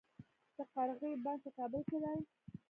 د 0.55 0.57
قرغې 0.73 1.11
بند 1.23 1.39
په 1.43 1.49
کابل 1.57 1.81
کې 1.89 1.97
دی 2.03 2.17